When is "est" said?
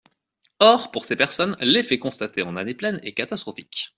3.03-3.13